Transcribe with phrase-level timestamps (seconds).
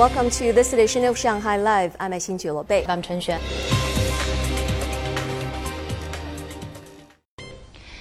[0.00, 1.94] Welcome to this edition of Shanghai Live.
[2.00, 2.86] I'm Xin Bei.
[2.88, 3.38] I'm Chen Xuan.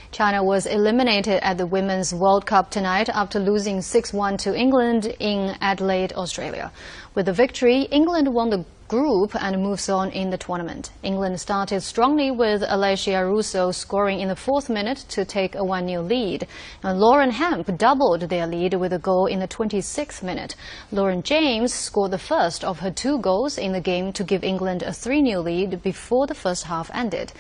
[0.10, 5.58] China was eliminated at the Women's World Cup tonight after losing 6-1 to England in
[5.60, 6.72] Adelaide, Australia.
[7.20, 10.90] With the victory, England won the group and moves on in the tournament.
[11.04, 16.08] England started strongly with Alessia Russo scoring in the fourth minute to take a 1-0
[16.08, 16.48] lead.
[16.84, 20.56] Now, Lauren Hemp doubled their lead with a goal in the 26th minute.
[20.92, 24.82] Lauren James scored the first of her two goals in the game to give England
[24.82, 27.32] a 3-0 lead before the first half ended.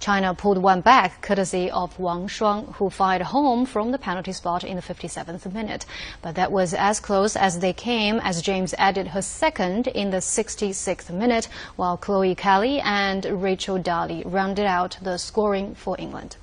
[0.00, 4.62] China pulled one back courtesy of Wang Shuang, who fired home from the penalty spot
[4.62, 5.86] in the 57th minute.
[6.22, 10.18] But that was as close as they came as James added her second in the
[10.18, 16.36] 66th minute, while Chloe Kelly and Rachel Daly rounded out the scoring for England.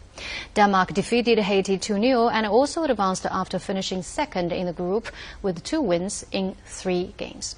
[0.53, 5.09] Denmark defeated Haiti 2-0 and also advanced after finishing second in the group
[5.41, 7.55] with two wins in three games.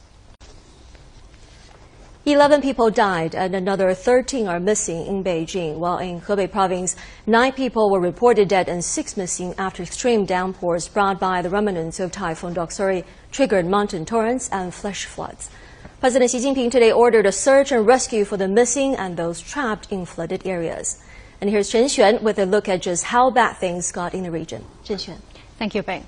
[2.28, 6.94] 11 people died and another 13 are missing in Beijing, while in Hebei province,
[7.26, 12.02] nine people were reported dead and six missing after extreme downpours brought by the remnants
[12.02, 15.50] of Typhoon Doksuri triggered mountain torrents and flash floods.
[16.02, 19.90] President Xi Jinping today ordered a search and rescue for the missing and those trapped
[19.90, 21.02] in flooded areas.
[21.40, 24.32] And here's Chen Xuan with a look at just how bad things got in the
[24.32, 24.66] region.
[24.84, 25.22] Chen Xuan.
[25.58, 26.04] Thank you, Bei.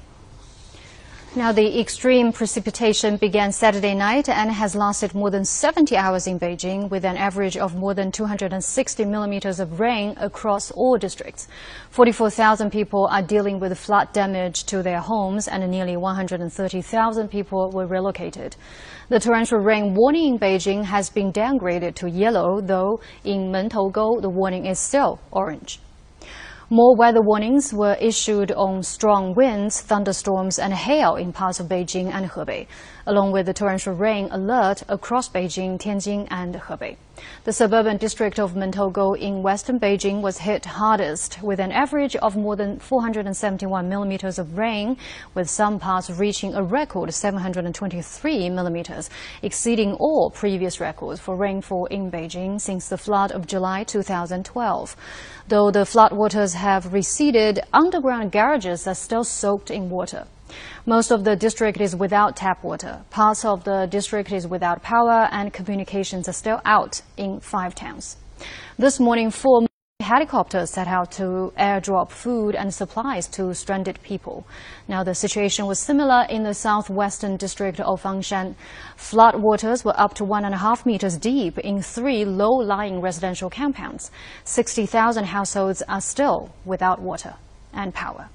[1.36, 6.40] Now, the extreme precipitation began Saturday night and has lasted more than 70 hours in
[6.40, 11.48] Beijing, with an average of more than 260 millimeters of rain across all districts.
[11.92, 17.86] 44,000 people are dealing with flood damage to their homes, and nearly 130,000 people were
[17.86, 18.56] relocated.
[19.10, 24.32] The torrential rain warning in Beijing has been downgraded to yellow, though in Mentougou the
[24.32, 25.80] warning is still orange.
[26.72, 32.14] More weather warnings were issued on strong winds, thunderstorms, and hail in parts of Beijing
[32.14, 32.68] and Hebei,
[33.10, 36.96] along with the torrential rain alert across Beijing, Tianjin, and Hebei.
[37.44, 42.38] The suburban district of Mentougou in western Beijing was hit hardest, with an average of
[42.38, 44.96] more than 471 millimeters of rain,
[45.34, 49.10] with some parts reaching a record 723 millimeters,
[49.42, 54.96] exceeding all previous records for rainfall in Beijing since the flood of July 2012.
[55.48, 60.28] Though the floodwaters have receded, underground garages are still soaked in water.
[60.86, 63.02] Most of the district is without tap water.
[63.10, 68.18] Parts of the district is without power and communications are still out in five towns.
[68.78, 69.68] This morning, four
[70.02, 74.48] helicopters set out to airdrop food and supplies to stranded people.
[74.88, 78.56] Now, the situation was similar in the southwestern district of Fangshan.
[78.96, 83.50] Flood waters were up to one and a half meters deep in three low-lying residential
[83.50, 84.10] compounds.
[84.46, 87.36] 60,000 households are still without water
[87.74, 88.30] and power.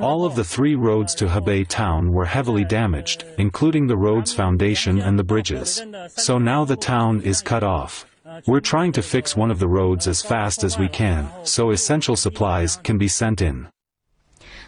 [0.00, 5.00] All of the three roads to Hebei town were heavily damaged, including the road's foundation
[5.00, 5.82] and the bridges.
[6.08, 8.06] So now the town is cut off.
[8.46, 12.16] We're trying to fix one of the roads as fast as we can, so essential
[12.16, 13.68] supplies can be sent in.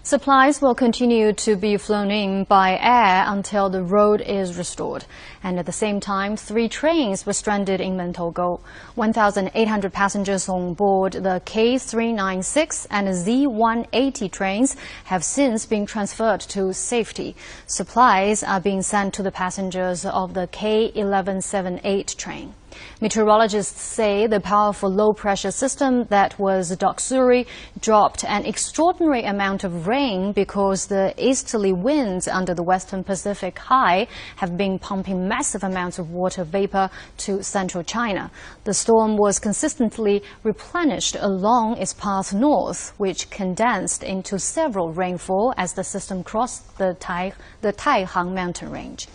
[0.06, 5.05] Supplies will continue to be flown in by air until the road is restored.
[5.43, 8.61] And at the same time, three trains were stranded in Mentougou.
[8.95, 17.34] 1,800 passengers on board the K396 and Z180 trains have since been transferred to safety.
[17.66, 22.55] Supplies are being sent to the passengers of the K1178 train.
[23.01, 27.47] Meteorologists say the powerful low-pressure system that was Doksuri
[27.81, 34.07] dropped an extraordinary amount of rain because the easterly winds under the western Pacific high
[34.37, 38.31] have been pumping massive amounts of water vapor to central China.
[38.65, 45.75] The storm was consistently replenished along its path north, which condensed into several rainfall as
[45.75, 49.07] the system crossed the, tai, the Taihang mountain range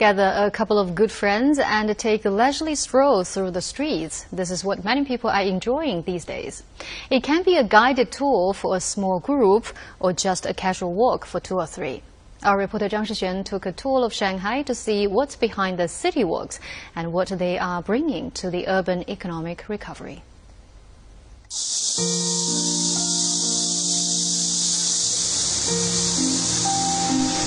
[0.00, 4.24] gather a couple of good friends and take a leisurely stroll through the streets.
[4.32, 6.62] This is what many people are enjoying these days.
[7.10, 9.66] It can be a guided tour for a small group
[9.98, 12.02] or just a casual walk for two or three.
[12.42, 16.24] Our reporter Zhang Shixuan took a tour of Shanghai to see what's behind the city
[16.24, 16.58] walks
[16.96, 20.22] and what they are bringing to the urban economic recovery.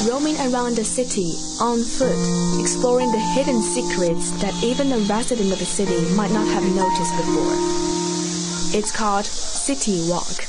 [0.07, 2.17] Roaming around the city on foot,
[2.59, 7.15] exploring the hidden secrets that even a resident of the city might not have noticed
[7.17, 7.53] before.
[8.77, 10.41] It's called City Walk.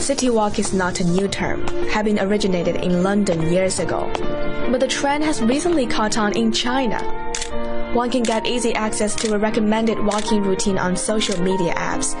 [0.00, 4.10] City Walk is not a new term, having originated in London years ago,
[4.70, 6.98] but the trend has recently caught on in China
[7.92, 12.14] one can get easy access to a recommended walking routine on social media apps.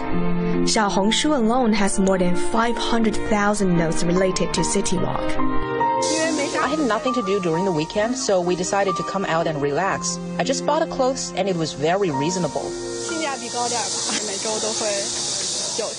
[0.64, 5.20] Xiaohongshu alone has more than 500,000 notes related to City Walk.
[6.60, 9.62] I had nothing to do during the weekend, so we decided to come out and
[9.62, 10.18] relax.
[10.38, 12.66] I just bought a clothes and it was very reasonable.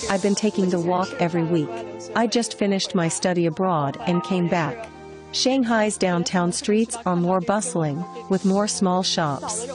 [0.08, 1.70] I've been taking the walk every week.
[2.14, 4.91] I just finished my study abroad and came back.
[5.32, 9.66] Shanghai's downtown streets are more bustling, with more small shops.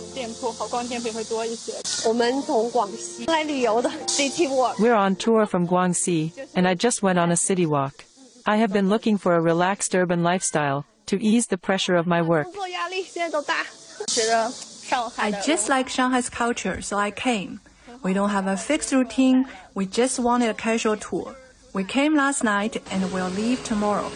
[4.79, 8.05] We're on tour from Guangxi, and I just went on a city walk.
[8.45, 12.21] I have been looking for a relaxed urban lifestyle to ease the pressure of my
[12.21, 12.47] work.
[15.17, 17.61] I just like Shanghai's culture, so I came.
[18.03, 21.35] We don't have a fixed routine, we just wanted a casual tour.
[21.73, 24.11] We came last night and we'll leave tomorrow.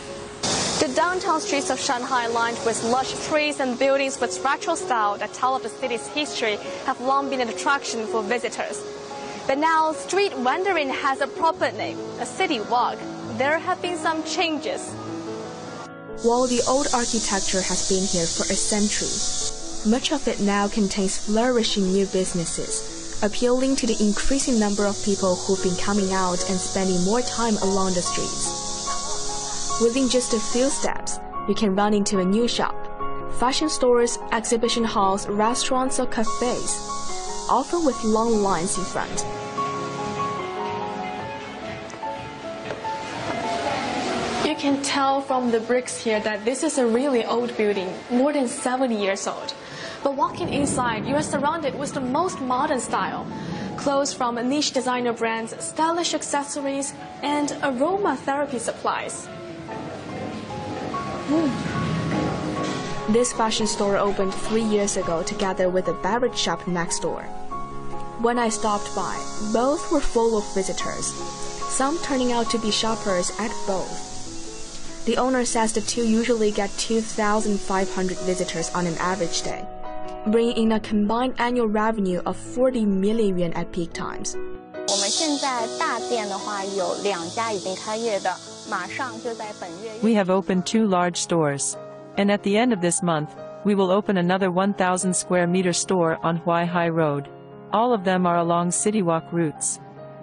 [0.81, 5.31] The downtown streets of Shanghai, lined with lush trees and buildings with retro style that
[5.31, 6.56] tell of the city's history,
[6.88, 8.81] have long been an attraction for visitors.
[9.45, 12.98] But now, street wandering has a proper name, a city walk.
[13.38, 14.92] There have been some changes.
[16.24, 19.13] While the old architecture has been here for a century,
[19.88, 25.36] much of it now contains flourishing new businesses, appealing to the increasing number of people
[25.36, 28.61] who've been coming out and spending more time along the streets.
[29.81, 32.75] Within just a few steps, you can run into a new shop,
[33.39, 36.88] fashion stores, exhibition halls, restaurants, or cafes,
[37.50, 39.25] often with long lines in front.
[44.45, 48.31] You can tell from the bricks here that this is a really old building, more
[48.34, 49.56] than 70 years old.
[50.04, 53.25] But walking inside, you are surrounded with the most modern style.
[53.77, 56.94] Clothes from niche designer brands, stylish accessories,
[57.24, 59.27] and aromatherapy supplies.
[63.08, 67.23] This fashion store opened three years ago together with a beverage shop next door.
[68.20, 69.14] When I stopped by,
[69.52, 71.06] both were full of visitors,
[71.69, 75.05] some turning out to be shoppers at both.
[75.06, 79.64] The owner says the two usually get 2,500 visitors on an average day,
[80.26, 84.37] bringing in a combined annual revenue of 40 million yuan at peak times.
[84.88, 88.50] 我们现在大店的话有两家已经开业的。
[90.04, 91.78] We have opened two large stores.
[92.18, 96.18] And at the end of this month, we will open another 1,000 square meter store
[96.24, 97.30] on Huai Huaihai Road.
[97.72, 99.80] All of them are along city walk routes.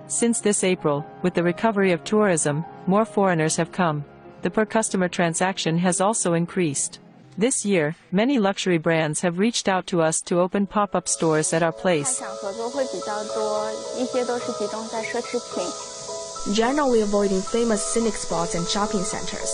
[0.07, 4.05] Since this April, with the recovery of tourism, more foreigners have come.
[4.43, 7.01] The per customer transaction has also increased.
[7.37, 11.63] This year, many luxury brands have reached out to us to open pop-up stores at
[11.63, 12.21] our place
[16.53, 19.51] generally avoiding famous scenic spots and shopping centers.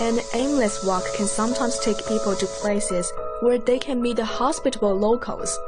[0.00, 4.94] An aimless walk can sometimes take people to places where they can meet the hospitable
[4.94, 5.58] locals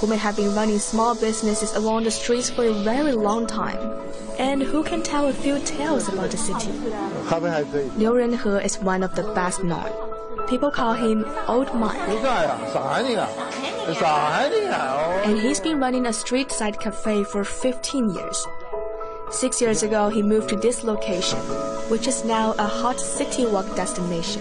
[0.00, 3.78] who may have been running small businesses along the streets for a very long time
[4.38, 6.72] and who can tell a few tales about the city.
[7.98, 9.90] Liu Renhe is one of the best known.
[10.48, 11.98] People call him Old Mike.
[15.26, 18.46] And he's been running a street side cafe for 15 years.
[19.34, 21.40] Six years ago, he moved to this location,
[21.90, 24.40] which is now a hot city walk destination.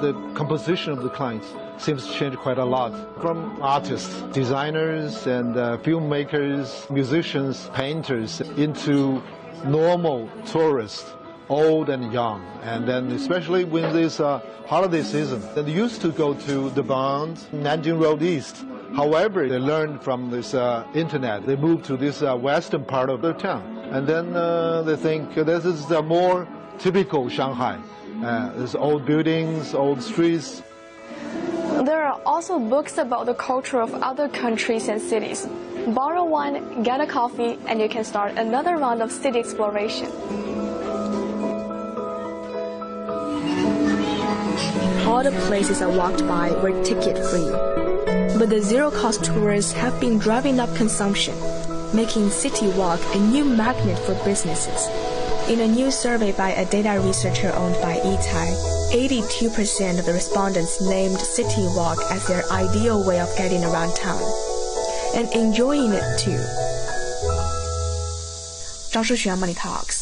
[0.00, 5.56] The composition of the clients seems to change quite a lot from artists, designers, and
[5.56, 9.20] uh, filmmakers, musicians, painters into
[9.64, 11.12] normal tourists,
[11.48, 12.40] old and young.
[12.62, 17.38] And then especially when this uh, holiday season, they used to go to the Bund,
[17.52, 18.64] Nanjing Road East.
[18.94, 21.44] However, they learned from this uh, internet.
[21.44, 25.34] They moved to this uh, western part of the town and then uh, they think
[25.34, 26.46] this is the more
[26.78, 27.78] typical Shanghai.
[28.22, 30.62] Uh, there's old buildings, old streets.
[31.84, 35.46] There are also books about the culture of other countries and cities.
[35.88, 40.10] Borrow one, get a coffee, and you can start another round of city exploration.
[45.06, 47.48] All the places I walked by were ticket free.
[48.38, 51.34] But the zero cost tours have been driving up consumption
[51.93, 54.87] making City Walk a new magnet for businesses.
[55.49, 58.49] In a new survey by a data researcher owned by Yicai,
[58.93, 64.21] 82% of the respondents named City Walk as their ideal way of getting around town
[65.15, 66.39] and enjoying it too.
[68.91, 69.96] 张诗璇 Money Talks